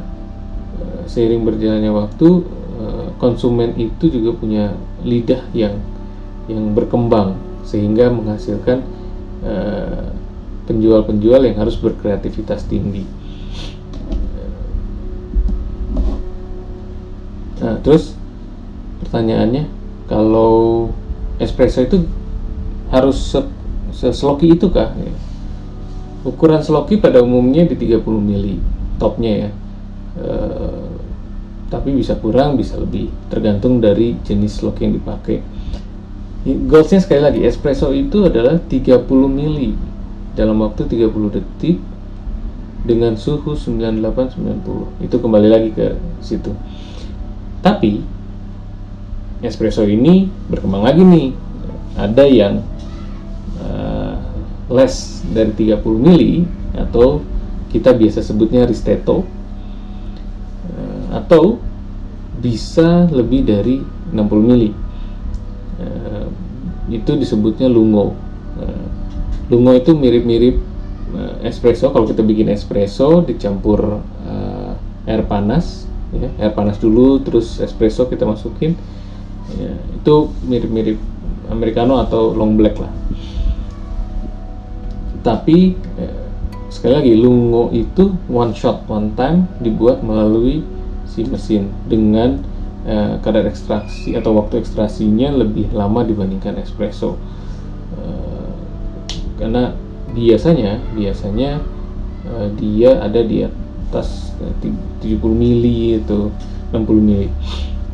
eh, 0.78 1.02
seiring 1.10 1.42
berjalannya 1.42 1.90
waktu 1.90 2.28
eh, 2.78 3.08
konsumen 3.18 3.74
itu 3.74 4.06
juga 4.06 4.38
punya 4.38 4.78
lidah 5.02 5.42
yang 5.50 5.74
yang 6.46 6.70
berkembang 6.78 7.34
sehingga 7.66 8.14
menghasilkan 8.14 8.86
eh, 9.42 10.06
penjual-penjual 10.70 11.42
yang 11.42 11.58
harus 11.58 11.74
berkreativitas 11.80 12.62
tinggi. 12.70 13.02
Nah, 17.58 17.74
terus 17.82 18.14
pertanyaannya, 19.02 19.66
kalau 20.06 20.92
espresso 21.42 21.82
itu 21.82 22.06
harus 22.92 23.18
se 23.92 24.08
itu 24.46 24.66
kah? 24.70 24.94
Ukuran 26.26 26.62
sloki 26.62 26.98
pada 26.98 27.22
umumnya 27.22 27.66
di 27.68 27.78
30 27.78 28.02
mili 28.18 28.58
topnya 28.98 29.46
ya. 29.46 29.50
E, 30.18 30.28
tapi 31.68 31.94
bisa 31.94 32.16
kurang, 32.18 32.56
bisa 32.56 32.80
lebih, 32.80 33.12
tergantung 33.28 33.78
dari 33.78 34.16
jenis 34.24 34.58
sloki 34.58 34.88
yang 34.88 34.96
dipakai. 34.96 35.44
Goalsnya 36.48 37.04
sekali 37.04 37.20
lagi, 37.20 37.40
espresso 37.44 37.92
itu 37.92 38.24
adalah 38.24 38.56
30 38.56 39.04
mili 39.28 39.76
dalam 40.38 40.58
waktu 40.64 40.86
30 40.86 41.34
detik 41.34 41.78
dengan 42.86 43.18
suhu 43.18 43.58
98-90 43.58 45.02
itu 45.02 45.16
kembali 45.18 45.48
lagi 45.50 45.70
ke 45.74 45.98
situ 46.22 46.54
tapi 47.58 48.06
espresso 49.42 49.82
ini 49.82 50.30
berkembang 50.46 50.86
lagi 50.86 51.02
nih 51.02 51.28
ada 51.98 52.24
yang 52.24 52.62
less 54.68 55.24
dari 55.24 55.52
30 55.52 55.80
mili 55.96 56.44
atau 56.76 57.24
kita 57.72 57.92
biasa 57.92 58.20
sebutnya 58.24 58.64
ristretto 58.68 59.24
uh, 59.24 59.24
atau 61.16 61.60
bisa 62.38 63.08
lebih 63.10 63.44
dari 63.44 63.82
60 64.12 64.48
mili. 64.48 64.70
Uh, 65.80 66.28
itu 66.88 67.12
disebutnya 67.16 67.68
lungo. 67.68 68.16
Uh, 68.56 68.86
Lungo 69.48 69.72
itu 69.72 69.96
mirip-mirip 69.96 70.60
espresso. 71.40 71.88
Kalau 71.88 72.04
kita 72.04 72.20
bikin 72.20 72.52
espresso 72.52 73.24
dicampur 73.24 74.04
air 75.08 75.24
panas 75.24 75.88
ya, 76.12 76.28
air 76.36 76.52
panas 76.52 76.76
dulu 76.76 77.16
terus 77.24 77.56
espresso 77.56 78.04
kita 78.12 78.28
masukin. 78.28 78.76
Ya, 79.56 79.72
itu 79.96 80.28
mirip-mirip 80.44 81.00
americano 81.48 81.96
atau 82.04 82.36
long 82.36 82.60
black 82.60 82.76
lah 82.76 82.92
tapi 85.22 85.74
eh, 85.98 86.22
sekali 86.68 86.92
lagi 86.94 87.12
lungo 87.16 87.72
itu 87.72 88.14
one 88.28 88.52
shot 88.52 88.84
one 88.86 89.12
time 89.16 89.48
dibuat 89.64 90.04
melalui 90.04 90.62
si 91.08 91.24
mesin 91.24 91.72
dengan 91.88 92.42
eh, 92.84 93.18
kadar 93.24 93.48
ekstraksi 93.48 94.14
atau 94.14 94.36
waktu 94.36 94.60
ekstraksinya 94.62 95.32
lebih 95.34 95.72
lama 95.72 96.04
dibandingkan 96.04 96.60
espresso. 96.60 97.18
Karena 99.38 99.70
biasanya 100.18 100.82
biasanya 100.98 101.62
uh, 102.26 102.50
dia 102.58 102.98
ada 102.98 103.22
di 103.22 103.46
atas 103.46 104.34
uh, 104.42 104.52
70 104.98 105.22
mili 105.30 106.02
atau 106.02 106.34
60 106.74 106.90
mili 106.98 107.30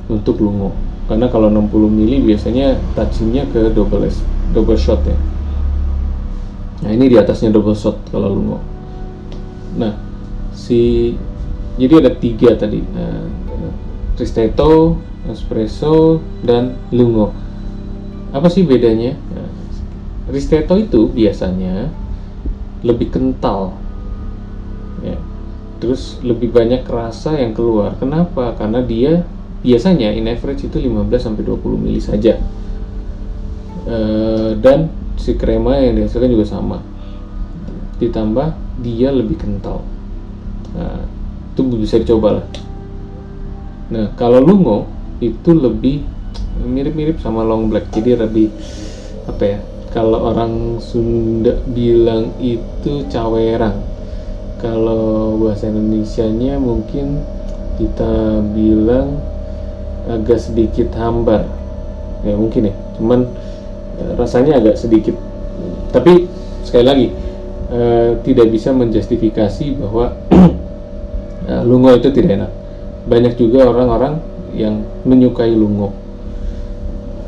untuk 0.08 0.40
lungo. 0.40 0.72
Karena 1.04 1.28
kalau 1.28 1.52
60 1.52 1.68
mili 1.92 2.24
biasanya 2.24 2.80
touchingnya 2.96 3.44
ke 3.52 3.68
double 3.76 4.08
double 4.56 4.78
shot 4.80 5.04
ya 5.04 5.16
nah 6.84 6.90
ini 6.92 7.08
di 7.08 7.16
atasnya 7.16 7.48
double 7.48 7.72
shot 7.72 7.96
kalau 8.12 8.28
lungo 8.28 8.58
nah 9.80 9.96
si 10.52 11.16
jadi 11.74 11.98
ada 11.98 12.12
tiga 12.14 12.54
tadi. 12.54 12.78
Uh, 12.94 13.26
ristretto 14.14 14.94
espresso 15.26 16.22
dan 16.46 16.78
lungo. 16.94 17.34
Apa 18.30 18.46
sih 18.46 18.62
bedanya? 18.62 19.18
Nah, 19.34 19.50
Ristretto 20.24 20.78
itu 20.78 21.10
biasanya 21.10 21.90
lebih 22.80 23.12
kental. 23.12 23.76
Ya. 25.04 25.20
terus 25.82 26.16
lebih 26.24 26.48
banyak 26.48 26.86
rasa 26.88 27.36
yang 27.36 27.52
keluar. 27.52 27.92
Kenapa? 28.00 28.56
Karena 28.56 28.80
dia 28.80 29.28
biasanya 29.60 30.16
in 30.16 30.24
average 30.24 30.64
itu 30.64 30.80
15 30.80 31.12
sampai 31.20 31.44
20 31.44 31.76
mili 31.76 32.00
saja. 32.00 32.40
E, 33.84 33.96
dan 34.64 34.88
si 35.18 35.36
krema 35.38 35.78
yang 35.78 35.98
dihasilkan 35.98 36.30
juga 36.30 36.46
sama. 36.46 36.78
Ditambah 37.98 38.80
dia 38.82 39.14
lebih 39.14 39.38
kental. 39.38 39.82
Nah, 40.74 41.06
itu 41.54 41.62
bisa 41.78 42.02
dicoba 42.02 42.42
lah. 42.42 42.46
Nah 43.94 44.10
kalau 44.18 44.42
lungo 44.42 44.90
itu 45.22 45.54
lebih 45.54 46.02
mirip-mirip 46.66 47.22
sama 47.22 47.46
long 47.46 47.70
black. 47.70 47.94
Jadi 47.94 48.18
lebih 48.18 48.50
apa 49.30 49.42
ya 49.44 49.58
kalau 49.94 50.34
orang 50.34 50.82
Sunda 50.82 51.54
bilang 51.70 52.34
itu 52.42 53.06
cawerang. 53.06 53.78
Kalau 54.58 55.36
bahasa 55.38 55.70
Indonesia-nya 55.70 56.58
mungkin 56.58 57.22
kita 57.78 58.42
bilang 58.50 59.22
agak 60.10 60.42
sedikit 60.42 60.90
hambar. 60.98 61.46
Ya 62.26 62.34
mungkin 62.34 62.72
ya. 62.72 62.74
Cuman 62.98 63.30
rasanya 64.18 64.58
agak 64.58 64.76
sedikit. 64.78 65.14
Tapi 65.94 66.26
sekali 66.66 66.84
lagi 66.84 67.06
eh, 67.70 68.10
tidak 68.26 68.50
bisa 68.50 68.74
menjustifikasi 68.74 69.66
bahwa 69.78 70.16
eh, 71.50 71.62
lungo 71.62 71.94
itu 71.94 72.10
tidak 72.10 72.42
enak. 72.42 72.52
Banyak 73.04 73.34
juga 73.36 73.68
orang-orang 73.68 74.18
yang 74.56 74.82
menyukai 75.06 75.52
lungo. 75.54 75.94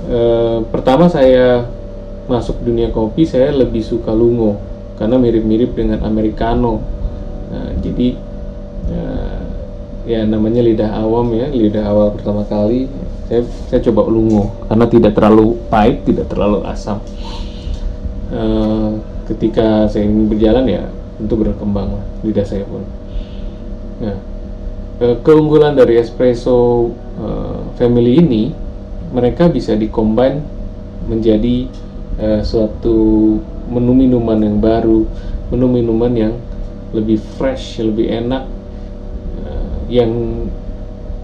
Eh, 0.07 0.59
pertama 0.71 1.11
saya 1.11 1.67
masuk 2.27 2.59
dunia 2.67 2.91
kopi 2.91 3.23
saya 3.23 3.55
lebih 3.55 3.87
suka 3.87 4.11
lungo 4.11 4.59
karena 4.99 5.15
mirip-mirip 5.15 5.79
dengan 5.79 6.03
americano. 6.03 6.83
Nah, 7.47 7.71
jadi 7.79 8.19
ya 10.07 10.23
namanya 10.23 10.63
lidah 10.63 11.03
awam 11.03 11.35
ya 11.35 11.51
lidah 11.51 11.83
awal 11.83 12.15
pertama 12.15 12.47
kali 12.47 12.87
saya 13.27 13.43
saya 13.67 13.81
coba 13.91 14.07
lungo 14.07 14.55
karena 14.71 14.87
tidak 14.87 15.13
terlalu 15.19 15.59
pahit 15.67 16.07
tidak 16.07 16.27
terlalu 16.31 16.63
asam. 16.67 17.03
Uh, 18.27 18.99
ketika 19.31 19.87
saya 19.87 20.07
ingin 20.07 20.27
berjalan 20.31 20.67
ya 20.67 20.83
tentu 21.19 21.35
berkembang 21.39 22.03
lidah 22.23 22.47
saya 22.47 22.63
pun. 22.67 22.83
Nah 24.03 24.19
uh, 25.03 25.17
keunggulan 25.27 25.75
dari 25.75 25.99
espresso 25.99 26.91
uh, 27.19 27.61
family 27.75 28.23
ini 28.23 28.55
mereka 29.11 29.51
bisa 29.51 29.75
dikombin 29.75 30.43
menjadi 31.07 31.71
uh, 32.19 32.41
suatu 32.43 33.39
menu 33.67 33.93
minuman 33.95 34.39
yang 34.39 34.59
baru 34.63 35.07
menu 35.51 35.67
minuman 35.67 36.13
yang 36.15 36.35
lebih 36.95 37.19
fresh 37.39 37.83
lebih 37.83 38.07
enak 38.07 38.47
yang 39.87 40.11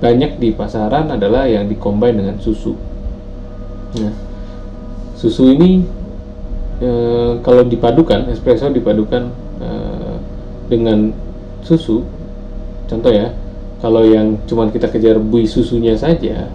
banyak 0.03 0.43
di 0.43 0.51
pasaran 0.51 1.15
adalah 1.15 1.47
yang 1.47 1.71
dikombin 1.71 2.19
dengan 2.19 2.35
susu. 2.43 2.75
Nah, 4.03 4.11
susu 5.15 5.55
ini 5.55 5.87
e, 6.83 6.91
kalau 7.39 7.63
dipadukan 7.63 8.27
espresso 8.35 8.67
dipadukan 8.75 9.31
e, 9.63 9.71
dengan 10.67 11.15
susu, 11.63 12.03
contoh 12.91 13.15
ya, 13.15 13.31
kalau 13.79 14.03
yang 14.03 14.43
cuman 14.51 14.75
kita 14.75 14.91
kejar 14.91 15.23
bui 15.23 15.47
susunya 15.47 15.95
saja, 15.95 16.51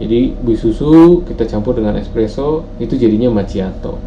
jadi 0.00 0.32
bui 0.32 0.56
susu 0.56 1.20
kita 1.28 1.44
campur 1.44 1.76
dengan 1.76 2.00
espresso 2.00 2.64
itu 2.80 2.96
jadinya 2.96 3.28
macchiato, 3.28 4.00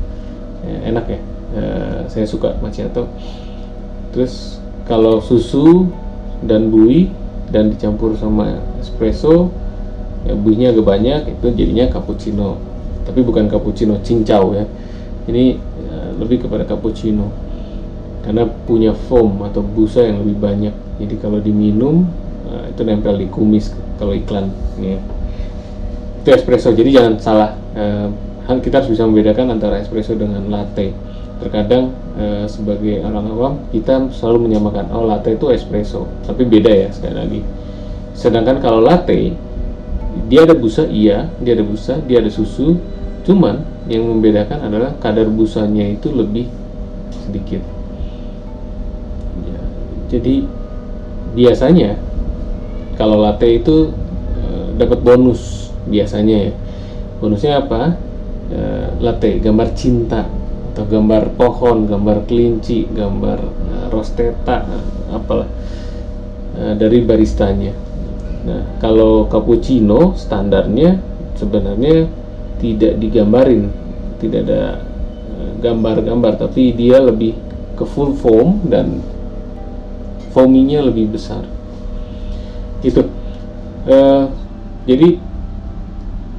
ya, 0.66 0.78
enak 0.90 1.06
ya, 1.06 1.20
e, 1.54 1.62
saya 2.10 2.26
suka 2.26 2.58
macchiato. 2.58 3.06
Terus 4.18 4.58
kalau 4.90 5.22
susu 5.22 5.94
dan 6.42 6.74
bui 6.74 7.14
dan 7.48 7.72
dicampur 7.72 8.16
sama 8.20 8.60
espresso 8.84 9.52
ya 10.28 10.36
buihnya 10.36 10.76
agak 10.76 10.86
banyak 10.86 11.20
itu 11.32 11.46
jadinya 11.56 11.88
cappuccino. 11.88 12.60
Tapi 13.08 13.24
bukan 13.24 13.48
cappuccino 13.48 13.96
cincau 14.04 14.52
ya. 14.52 14.68
Ini 15.28 15.44
ya, 15.60 15.98
lebih 16.20 16.44
kepada 16.44 16.68
cappuccino. 16.68 17.32
Karena 18.28 18.44
punya 18.68 18.92
foam 19.08 19.40
atau 19.48 19.64
busa 19.64 20.04
yang 20.04 20.20
lebih 20.20 20.38
banyak. 20.44 20.76
Jadi 21.00 21.16
kalau 21.24 21.40
diminum 21.40 22.04
nah, 22.44 22.68
itu 22.68 22.82
nempel 22.84 23.16
di 23.16 23.28
kumis 23.32 23.72
kalau 23.96 24.12
iklan 24.12 24.52
ya. 24.84 25.00
Itu 26.24 26.30
espresso. 26.36 26.76
Jadi 26.76 26.90
jangan 26.92 27.14
salah 27.24 27.56
eh, 27.72 28.08
kita 28.60 28.84
harus 28.84 28.92
bisa 28.92 29.08
membedakan 29.08 29.56
antara 29.56 29.80
espresso 29.80 30.12
dengan 30.16 30.44
latte 30.52 30.92
terkadang 31.38 31.94
e, 32.18 32.50
sebagai 32.50 33.06
orang 33.06 33.26
awam 33.30 33.54
kita 33.70 34.10
selalu 34.10 34.50
menyamakan 34.50 34.90
oh 34.94 35.06
latte 35.06 35.38
itu 35.38 35.54
espresso. 35.54 36.10
Tapi 36.26 36.44
beda 36.46 36.72
ya 36.72 36.90
sekali 36.90 37.16
lagi. 37.16 37.42
Sedangkan 38.18 38.58
kalau 38.58 38.82
latte 38.82 39.38
dia 40.28 40.50
ada 40.50 40.58
busa 40.58 40.90
iya 40.90 41.30
dia 41.42 41.54
ada 41.54 41.66
busa 41.66 42.02
dia 42.04 42.20
ada 42.22 42.32
susu. 42.34 42.78
Cuman 43.28 43.62
yang 43.92 44.08
membedakan 44.08 44.66
adalah 44.72 44.96
kadar 44.98 45.28
busanya 45.30 45.86
itu 45.88 46.10
lebih 46.10 46.48
sedikit. 47.28 47.62
Ya, 49.46 49.62
jadi 50.10 50.48
biasanya 51.38 52.00
kalau 52.98 53.22
latte 53.22 53.46
itu 53.46 53.94
e, 54.34 54.42
dapat 54.80 55.06
bonus 55.06 55.70
biasanya 55.86 56.50
ya. 56.50 56.54
Bonusnya 57.22 57.62
apa? 57.62 57.94
E, 58.48 58.60
latte 59.04 59.38
gambar 59.44 59.76
cinta 59.78 60.37
atau 60.78 60.86
gambar 60.86 61.34
pohon, 61.34 61.90
gambar 61.90 62.30
kelinci, 62.30 62.86
gambar 62.94 63.42
uh, 63.42 63.86
rosteta, 63.90 64.62
uh, 64.62 65.18
apalah 65.18 65.50
uh, 66.54 66.78
dari 66.78 67.02
baristanya. 67.02 67.74
Nah, 68.46 68.78
kalau 68.78 69.26
cappuccino 69.26 70.14
standarnya 70.14 71.02
sebenarnya 71.34 72.06
tidak 72.62 72.94
digambarin, 73.02 73.74
tidak 74.22 74.46
ada 74.46 74.62
gambar-gambar, 75.66 76.46
tapi 76.46 76.78
dia 76.78 77.02
lebih 77.02 77.34
ke 77.74 77.82
full 77.82 78.14
foam 78.14 78.62
dan 78.70 79.02
foaminya 80.30 80.86
lebih 80.86 81.10
besar. 81.10 81.42
Itu. 82.86 83.02
Uh, 83.90 84.30
jadi 84.86 85.18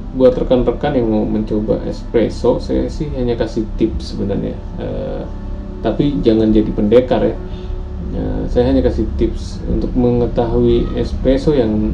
buat 0.09 0.33
rekan-rekan 0.33 0.97
yang 0.97 1.07
mau 1.09 1.21
mencoba 1.21 1.85
espresso 1.85 2.57
saya 2.57 2.89
sih 2.89 3.13
hanya 3.13 3.37
kasih 3.37 3.65
tips 3.77 4.17
sebenarnya. 4.17 4.57
Uh, 4.81 5.21
tapi 5.85 6.17
jangan 6.25 6.49
jadi 6.49 6.71
pendekar 6.73 7.21
ya. 7.21 7.35
Uh, 8.09 8.41
saya 8.49 8.73
hanya 8.73 8.81
kasih 8.81 9.05
tips 9.21 9.61
untuk 9.69 9.93
mengetahui 9.93 10.89
espresso 10.97 11.53
yang 11.53 11.93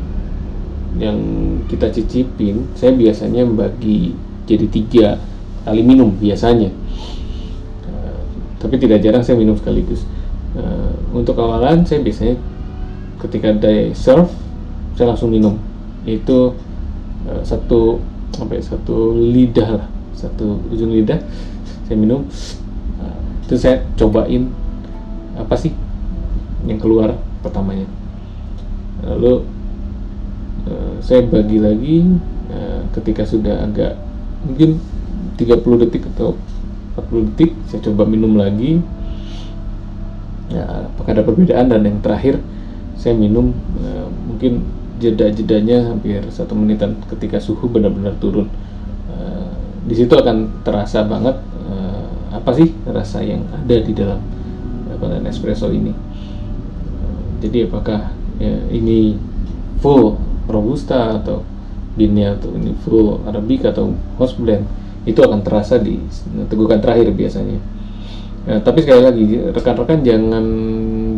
yang 0.96 1.20
kita 1.68 1.92
cicipin 1.92 2.72
saya 2.72 2.96
biasanya 2.96 3.44
membagi 3.44 4.16
jadi 4.48 4.66
tiga 4.72 5.08
kali 5.68 5.84
minum 5.84 6.16
biasanya. 6.16 6.72
Uh, 7.84 8.24
tapi 8.64 8.80
tidak 8.80 9.04
jarang 9.04 9.28
saya 9.28 9.36
minum 9.36 9.60
sekaligus. 9.60 10.08
Uh, 10.56 10.96
untuk 11.12 11.36
awalan 11.36 11.84
saya 11.84 12.00
biasanya 12.00 12.40
ketika 13.20 13.52
day 13.52 13.92
serve 13.92 14.32
saya 14.96 15.12
langsung 15.12 15.36
minum. 15.36 15.60
Itu 16.08 16.56
Eh, 17.26 17.42
satu 17.42 17.98
apa 18.38 18.54
ya, 18.54 18.62
satu 18.62 19.18
lidah 19.18 19.82
lah. 19.82 19.88
Satu 20.14 20.62
ujung 20.70 20.94
lidah 20.94 21.18
saya 21.90 21.98
minum. 21.98 22.26
Uh, 23.02 23.20
itu 23.46 23.56
saya 23.58 23.82
cobain 23.98 24.50
apa 25.34 25.54
sih 25.58 25.74
yang 26.70 26.78
keluar 26.78 27.18
pertamanya. 27.42 27.90
Lalu 29.02 29.42
uh, 30.70 30.96
saya 31.02 31.26
bagi 31.26 31.58
lagi 31.62 31.98
ketika 32.96 33.28
sudah 33.28 33.68
agak 33.68 34.00
mungkin 34.48 34.80
30 35.36 35.84
detik 35.84 36.08
atau 36.16 36.40
40 36.96 37.28
detik 37.34 37.52
saya 37.68 37.84
coba 37.92 38.08
minum 38.08 38.40
lagi. 38.40 38.80
Ya 40.48 40.88
apakah 40.94 41.12
ada 41.18 41.26
perbedaan? 41.26 41.74
Dan 41.74 41.84
yang 41.84 42.00
terakhir 42.00 42.40
saya 42.96 43.18
minum 43.18 43.52
mungkin 44.30 44.64
jeda-jedanya 45.00 45.92
hampir 45.92 46.24
satu 46.32 46.56
menitan 46.56 46.96
ketika 47.12 47.40
suhu 47.40 47.68
benar-benar 47.68 48.16
turun. 48.20 48.48
Uh, 49.12 49.52
di 49.86 49.96
situ 49.96 50.14
akan 50.16 50.64
terasa 50.64 51.04
banget 51.04 51.36
uh, 51.68 52.08
apa 52.32 52.52
sih 52.56 52.72
rasa 52.88 53.22
yang 53.22 53.44
ada 53.52 53.78
di 53.80 53.92
dalam 53.92 54.20
uh, 54.90 55.30
espresso 55.30 55.72
ini. 55.72 55.92
Uh, 55.92 57.22
jadi 57.44 57.68
apakah 57.68 58.16
ya, 58.40 58.56
ini 58.72 59.20
full 59.84 60.16
robusta 60.48 61.20
atau 61.20 61.44
binnya 61.96 62.36
atau 62.36 62.52
ini 62.56 62.76
full 62.84 63.24
arabica 63.24 63.72
atau 63.72 63.96
house 64.20 64.36
blend 64.36 64.68
itu 65.06 65.22
akan 65.22 65.46
terasa 65.46 65.78
di 65.78 66.02
tegukan 66.50 66.82
terakhir 66.82 67.14
biasanya. 67.14 67.62
Ya, 68.46 68.62
tapi 68.62 68.86
sekali 68.86 69.02
lagi 69.02 69.26
rekan-rekan 69.54 70.06
jangan 70.06 70.46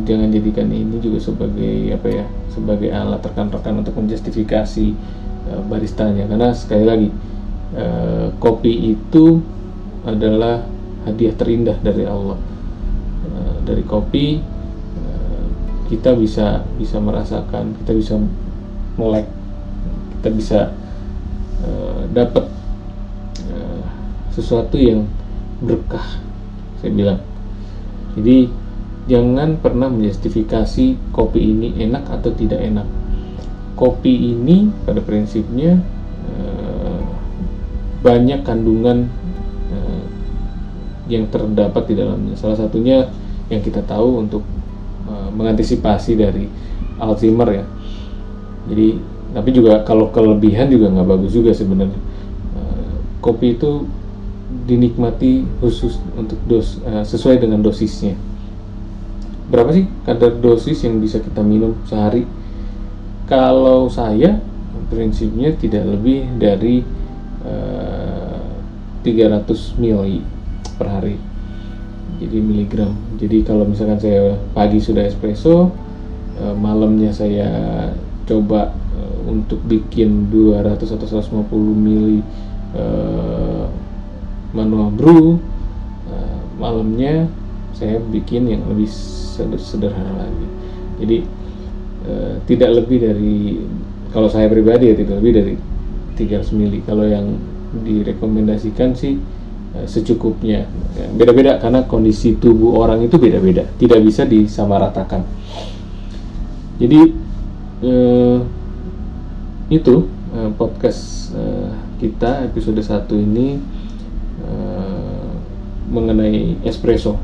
jangan 0.08 0.32
jadikan 0.32 0.72
ini 0.72 1.04
juga 1.04 1.20
sebagai 1.20 1.92
apa 1.92 2.08
ya 2.08 2.26
sebagai 2.48 2.90
alat 2.96 3.20
rekan-rekan 3.20 3.84
untuk 3.84 4.00
menjustifikasi 4.00 4.96
uh, 5.52 5.62
baristanya. 5.68 6.24
Karena 6.32 6.56
sekali 6.56 6.86
lagi 6.88 7.10
uh, 7.76 8.32
kopi 8.40 8.96
itu 8.96 9.44
adalah 10.08 10.64
hadiah 11.04 11.36
terindah 11.36 11.76
dari 11.84 12.08
Allah. 12.08 12.40
Uh, 13.28 13.56
dari 13.68 13.84
kopi 13.84 14.40
uh, 14.96 15.46
kita 15.92 16.16
bisa 16.16 16.64
bisa 16.80 16.98
merasakan 17.04 17.76
kita 17.84 17.92
bisa 17.92 18.16
melek 18.96 19.28
kita 20.18 20.30
bisa 20.32 20.60
uh, 21.68 22.02
dapat 22.16 22.48
uh, 23.52 23.84
sesuatu 24.32 24.80
yang 24.80 25.04
berkah 25.60 26.24
saya 26.80 26.94
bilang. 26.94 27.20
Jadi 28.18 28.67
jangan 29.08 29.56
pernah 29.58 29.88
menjustifikasi 29.88 31.16
kopi 31.16 31.40
ini 31.40 31.80
enak 31.80 32.12
atau 32.12 32.30
tidak 32.36 32.60
enak. 32.60 32.88
Kopi 33.80 34.36
ini 34.36 34.68
pada 34.84 35.00
prinsipnya 35.00 35.80
uh, 36.28 37.00
banyak 38.04 38.44
kandungan 38.44 39.08
uh, 39.72 40.04
yang 41.08 41.32
terdapat 41.32 41.88
di 41.88 41.96
dalamnya. 41.96 42.36
Salah 42.36 42.60
satunya 42.60 43.08
yang 43.48 43.64
kita 43.64 43.80
tahu 43.88 44.28
untuk 44.28 44.44
uh, 45.08 45.32
mengantisipasi 45.32 46.20
dari 46.20 46.52
Alzheimer 47.00 47.64
ya. 47.64 47.66
Jadi 48.68 48.88
tapi 49.32 49.50
juga 49.56 49.88
kalau 49.88 50.12
kelebihan 50.12 50.68
juga 50.68 50.92
nggak 50.92 51.08
bagus 51.08 51.32
juga 51.32 51.56
sebenarnya. 51.56 52.00
Kopi 53.18 53.60
itu 53.60 53.84
dinikmati 54.70 55.44
khusus 55.60 56.00
untuk 56.16 56.40
dos 56.48 56.80
sesuai 57.04 57.44
dengan 57.44 57.60
dosisnya 57.60 58.16
berapa 59.48 59.72
sih 59.72 59.88
kadar 60.04 60.36
dosis 60.38 60.84
yang 60.84 61.00
bisa 61.00 61.24
kita 61.24 61.40
minum 61.44 61.76
sehari? 61.88 62.28
Kalau 63.28 63.92
saya 63.92 64.40
prinsipnya 64.88 65.52
tidak 65.56 65.84
lebih 65.84 66.28
dari 66.40 66.84
uh, 67.44 68.48
300 69.04 69.80
ml 69.80 70.24
per 70.80 70.88
hari. 70.88 71.16
Jadi 72.18 72.38
miligram. 72.42 72.96
Jadi 73.20 73.46
kalau 73.46 73.68
misalkan 73.68 74.00
saya 74.00 74.36
pagi 74.56 74.80
sudah 74.82 75.06
espresso 75.06 75.70
uh, 76.40 76.56
malamnya 76.56 77.12
saya 77.14 77.50
coba 78.26 78.74
uh, 78.96 79.18
untuk 79.30 79.62
bikin 79.68 80.32
200 80.32 80.82
atau 80.82 81.08
150 81.08 81.52
ml 81.54 82.08
uh, 82.76 83.66
manual 84.56 84.90
brew 84.94 85.26
uh, 86.10 86.40
malamnya 86.58 87.30
saya 87.78 88.02
bikin 88.02 88.50
yang 88.50 88.66
lebih 88.66 88.90
sederhana 89.62 90.26
lagi. 90.26 90.48
Jadi 90.98 91.18
uh, 92.10 92.34
tidak 92.50 92.70
lebih 92.74 92.98
dari 93.06 93.38
kalau 94.10 94.26
saya 94.26 94.50
pribadi 94.50 94.90
ya 94.90 94.96
tidak 94.98 95.22
lebih 95.22 95.34
dari 95.38 95.54
300 96.18 96.58
mili. 96.58 96.82
Kalau 96.82 97.06
yang 97.06 97.38
direkomendasikan 97.86 98.98
sih 98.98 99.22
uh, 99.78 99.86
secukupnya. 99.86 100.66
Beda-beda 101.14 101.62
karena 101.62 101.86
kondisi 101.86 102.34
tubuh 102.42 102.82
orang 102.82 103.06
itu 103.06 103.22
beda-beda. 103.22 103.70
Tidak 103.78 104.02
bisa 104.02 104.26
disamaratakan. 104.26 105.22
Jadi 106.82 107.02
uh, 107.86 108.38
itu 109.70 109.96
podcast 110.58 111.34
kita 111.98 112.46
episode 112.46 112.78
1 112.78 113.10
ini 113.16 113.58
mengenai 115.90 116.62
espresso 116.62 117.18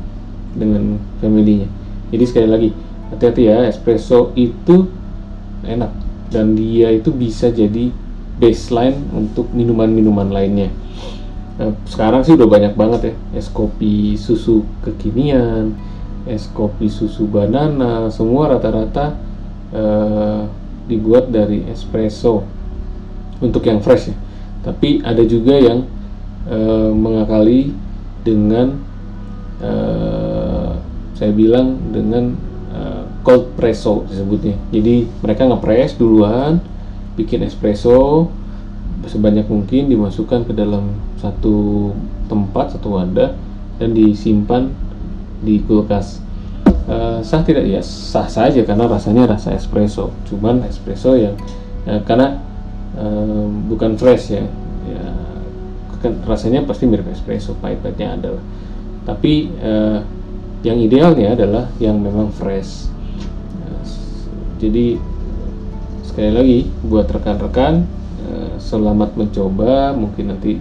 dengan 0.54 0.98
familynya 1.18 1.66
jadi 2.14 2.24
sekali 2.30 2.46
lagi 2.46 2.68
hati-hati 3.10 3.42
ya 3.50 3.66
espresso 3.66 4.30
itu 4.38 4.86
enak. 5.66 5.90
Dan 6.30 6.58
dia 6.58 6.94
itu 6.94 7.14
bisa 7.14 7.50
jadi 7.50 7.90
baseline 8.38 8.98
untuk 9.14 9.50
minuman-minuman 9.54 10.30
lainnya. 10.30 10.70
Nah, 11.58 11.74
sekarang 11.86 12.26
sih 12.26 12.38
udah 12.38 12.46
banyak 12.46 12.74
banget 12.78 13.00
ya. 13.10 13.14
Es 13.38 13.50
kopi 13.50 14.18
susu 14.18 14.66
kekinian 14.82 15.74
es 16.24 16.48
kopi 16.54 16.88
susu 16.88 17.28
banana 17.28 18.08
semua 18.08 18.48
rata-rata 18.56 19.18
uh, 19.74 20.46
dibuat 20.86 21.34
dari 21.34 21.66
espresso. 21.66 22.46
Untuk 23.42 23.66
yang 23.66 23.82
fresh 23.82 24.14
ya. 24.14 24.16
Tapi 24.64 25.02
ada 25.02 25.20
juga 25.26 25.58
yang 25.58 25.82
uh, 26.46 26.94
mengakali 26.94 27.74
dengan 28.24 28.80
saya 31.24 31.32
bilang 31.32 31.80
dengan 31.88 32.36
uh, 32.68 33.08
cold 33.24 33.56
presso 33.56 34.04
disebutnya. 34.04 34.60
Jadi 34.68 35.08
mereka 35.24 35.48
ngepres 35.48 35.96
duluan 35.96 36.60
bikin 37.16 37.40
espresso 37.48 38.28
sebanyak 39.08 39.48
mungkin 39.48 39.88
dimasukkan 39.88 40.44
ke 40.44 40.52
dalam 40.52 40.92
satu 41.16 41.92
tempat 42.28 42.76
satu 42.76 43.00
wadah 43.00 43.32
dan 43.80 43.96
disimpan 43.96 44.68
di 45.40 45.64
kulkas. 45.64 46.20
Uh, 46.84 47.24
sah 47.24 47.40
tidak? 47.40 47.64
Ya 47.64 47.80
sah 47.80 48.28
saja 48.28 48.60
karena 48.60 48.84
rasanya 48.84 49.24
rasa 49.24 49.56
espresso. 49.56 50.12
Cuman 50.28 50.60
espresso 50.68 51.16
yang 51.16 51.40
uh, 51.88 52.04
karena 52.04 52.36
uh, 53.00 53.48
bukan 53.72 53.96
fresh 53.96 54.36
ya. 54.36 54.44
Ya 54.84 55.08
kan 56.04 56.20
rasanya 56.28 56.68
pasti 56.68 56.84
mirip 56.84 57.08
espresso 57.08 57.56
pahit-pahitnya 57.64 58.20
ada 58.20 58.36
tapi 59.04 59.52
uh, 59.60 60.00
yang 60.64 60.80
idealnya 60.80 61.36
adalah 61.36 61.68
yang 61.76 62.00
memang 62.00 62.32
fresh. 62.32 62.88
Jadi 64.58 64.96
sekali 66.08 66.30
lagi 66.32 66.58
buat 66.88 67.04
rekan-rekan 67.04 67.84
eh, 68.24 68.52
selamat 68.56 69.12
mencoba. 69.12 69.92
Mungkin 69.92 70.24
nanti 70.32 70.56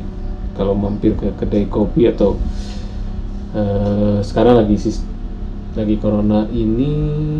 kalau 0.59 0.75
mampir 0.75 1.15
ke 1.15 1.31
kedai 1.39 1.65
kopi 1.65 2.05
atau 2.13 2.37
uh, 3.57 4.21
sekarang 4.21 4.61
lagi 4.61 4.77
sis 4.77 5.01
lagi 5.73 5.97
corona 5.97 6.45
ini 6.53 6.93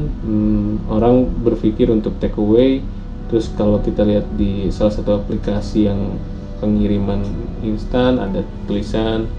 hmm, 0.09 0.89
orang 0.89 1.29
berpikir 1.45 1.93
untuk 1.93 2.17
take 2.17 2.33
away. 2.41 2.81
Terus 3.29 3.53
kalau 3.53 3.77
kita 3.85 4.01
lihat 4.01 4.25
di 4.33 4.73
salah 4.73 4.93
satu 4.93 5.21
aplikasi 5.21 5.89
yang 5.89 6.17
pengiriman 6.57 7.21
instan 7.61 8.17
ada 8.17 8.41
tulisan 8.65 9.29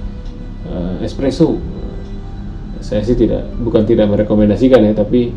uh, 0.70 1.02
espresso 1.02 1.58
saya 2.84 3.00
sih 3.00 3.16
tidak 3.16 3.48
bukan 3.64 3.88
tidak 3.88 4.12
merekomendasikan 4.12 4.84
ya 4.84 4.92
tapi 4.92 5.32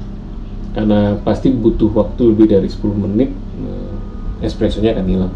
karena 0.75 1.15
pasti 1.23 1.47
butuh 1.47 1.87
waktu 1.95 2.35
lebih 2.35 2.51
dari 2.51 2.67
10 2.67 3.03
menit 3.07 3.31
eh, 3.63 3.91
espressonya 4.43 4.91
akan 4.91 5.07
hilang. 5.07 5.31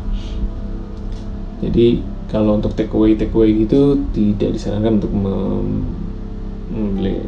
Jadi 1.63 2.04
kalau 2.28 2.60
untuk 2.60 2.76
take 2.76 2.91
away 2.91 3.15
take 3.15 3.32
away 3.32 3.56
gitu 3.56 3.95
tidak 4.12 4.60
disarankan 4.60 5.00
untuk 5.00 5.15
membeli 5.15 6.12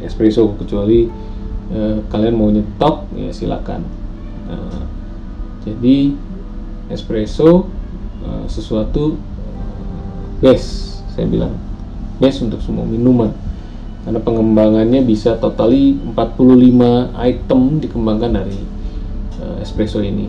espresso 0.04 0.52
kecuali 0.56 1.08
uh, 1.76 2.00
kalian 2.08 2.34
mau 2.36 2.48
nyetok 2.52 3.08
ya 3.16 3.32
silakan. 3.32 3.84
Uh, 4.48 4.84
jadi 5.64 6.12
espresso 6.92 7.68
uh, 8.24 8.44
sesuatu 8.48 9.16
uh, 9.16 9.18
best 10.40 11.00
saya 11.14 11.28
bilang. 11.28 11.52
Best 12.16 12.40
untuk 12.40 12.64
semua 12.64 12.88
minuman 12.88 13.43
karena 14.04 14.20
pengembangannya 14.20 15.00
bisa 15.00 15.40
totali 15.40 15.96
45 16.12 17.16
item 17.16 17.60
dikembangkan 17.80 18.30
dari 18.36 18.60
uh, 19.40 19.56
espresso 19.64 20.04
ini. 20.04 20.28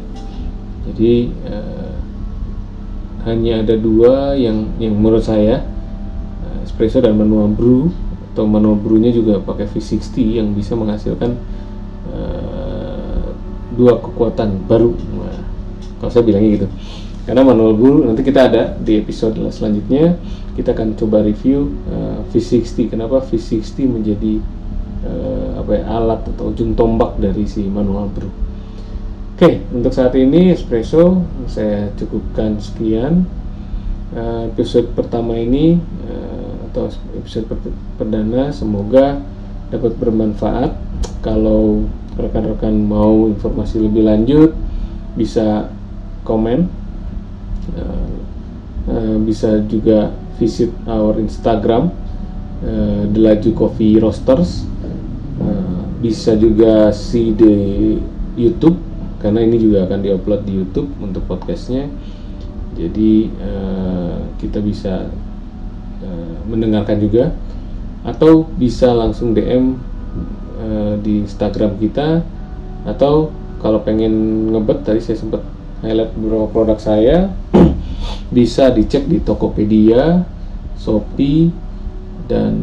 Jadi 0.88 1.28
uh, 1.52 1.94
hanya 3.28 3.66
ada 3.68 3.76
dua 3.76 4.34
yang 4.40 4.72
yang 4.80 4.96
menurut 4.96 5.28
saya 5.28 5.60
uh, 6.40 6.60
espresso 6.64 7.04
dan 7.04 7.20
manual 7.20 7.52
brew 7.52 7.92
atau 8.32 8.48
manual 8.48 8.80
brewnya 8.80 9.12
juga 9.12 9.44
pakai 9.44 9.68
V60 9.68 10.40
yang 10.40 10.48
bisa 10.56 10.76
menghasilkan 10.76 11.36
uh, 12.12 13.28
dua 13.76 14.00
kekuatan 14.00 14.64
baru. 14.72 14.96
Nah, 15.20 15.40
kalau 16.00 16.12
saya 16.12 16.24
bilangnya 16.24 16.64
gitu 16.64 16.68
karena 17.26 17.42
manual 17.42 17.74
brew 17.74 18.06
nanti 18.06 18.22
kita 18.22 18.48
ada 18.48 18.64
di 18.78 19.02
episode 19.02 19.38
selanjutnya. 19.50 20.18
Kita 20.56 20.72
akan 20.72 20.96
coba 20.96 21.20
review 21.20 21.68
uh, 21.92 22.24
V60 22.32 22.96
kenapa 22.96 23.20
V60 23.28 23.76
menjadi 23.92 24.40
uh, 25.04 25.60
apa 25.60 25.72
ya, 25.76 25.84
alat 25.90 26.22
atau 26.32 26.54
ujung 26.54 26.78
tombak 26.80 27.20
dari 27.20 27.44
si 27.44 27.68
manual 27.68 28.08
brew 28.08 28.46
oke 29.36 29.52
untuk 29.76 29.92
saat 29.92 30.16
ini 30.16 30.56
espresso 30.56 31.20
saya 31.52 31.92
cukupkan 32.00 32.56
sekian. 32.64 33.28
Uh, 34.16 34.48
episode 34.48 34.96
pertama 34.96 35.36
ini 35.36 35.76
uh, 36.08 36.72
atau 36.72 36.88
episode 37.20 37.52
per 37.52 37.60
perdana 38.00 38.56
semoga 38.56 39.20
dapat 39.68 39.92
bermanfaat. 40.00 40.72
Kalau 41.20 41.84
rekan-rekan 42.16 42.80
mau 42.80 43.28
informasi 43.28 43.84
lebih 43.84 44.08
lanjut 44.08 44.56
bisa 45.20 45.68
komen 46.24 46.85
uh, 47.74 48.10
uh, 48.92 49.18
bisa 49.24 49.62
juga 49.66 50.14
visit 50.38 50.70
our 50.86 51.18
Instagram 51.18 51.90
uh, 52.62 53.04
The 53.10 53.20
Laju 53.20 53.52
Coffee 53.58 53.98
Roasters. 53.98 54.68
Bisa 55.96 56.38
juga 56.38 56.94
see 56.94 57.34
di 57.34 57.98
YouTube 58.38 58.78
karena 59.18 59.42
ini 59.42 59.58
juga 59.58 59.90
akan 59.90 60.06
diupload 60.06 60.46
di 60.46 60.54
YouTube 60.62 60.86
untuk 61.02 61.26
podcastnya. 61.26 61.90
Jadi 62.78 63.32
kita 64.38 64.62
bisa 64.62 65.10
mendengarkan 66.46 67.02
juga 67.02 67.34
atau 68.06 68.46
bisa 68.54 68.94
langsung 68.94 69.34
DM 69.34 69.82
di 71.02 71.26
Instagram 71.26 71.82
kita 71.82 72.22
atau 72.86 73.34
kalau 73.66 73.82
pengen 73.82 74.14
ngebet 74.54 74.86
tadi 74.86 75.02
saya 75.02 75.18
sempat 75.18 75.42
highlight 75.82 76.14
beberapa 76.14 76.48
produk 76.54 76.78
saya 76.78 77.34
bisa 78.30 78.72
dicek 78.74 79.06
di 79.06 79.22
Tokopedia, 79.22 80.26
Shopee, 80.80 81.50
dan 82.26 82.54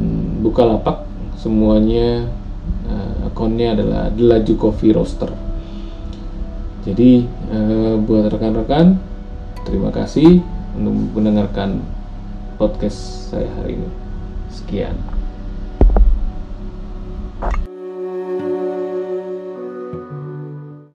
Bukalapak. 0.43 1.07
Semuanya 1.39 2.27
uh, 2.87 3.27
akunnya 3.27 3.75
adalah 3.75 4.11
Delaju 4.11 4.55
Coffee 4.59 4.95
Roaster. 4.95 5.31
Jadi 6.83 7.27
uh, 7.51 7.95
buat 7.99 8.31
rekan-rekan 8.31 8.99
terima 9.63 9.95
kasih 9.95 10.43
untuk 10.75 11.19
mendengarkan 11.19 11.83
podcast 12.59 13.31
saya 13.31 13.51
hari 13.59 13.79
ini. 13.79 13.91
Sekian. 14.51 15.12